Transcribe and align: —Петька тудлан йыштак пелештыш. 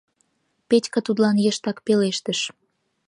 —Петька 0.69 0.99
тудлан 1.05 1.35
йыштак 1.45 1.77
пелештыш. 1.85 2.39